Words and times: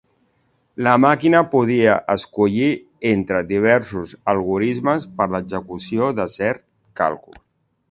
La 0.85 0.93
màquina 1.01 1.41
podia 1.51 1.97
escollir 2.13 2.69
entre 3.11 3.43
diversos 3.53 4.15
algorismes 4.35 5.07
per 5.21 5.27
a 5.29 5.31
l'execució 5.37 6.11
de 6.23 6.29
cert 6.41 6.67
càlcul. 7.03 7.43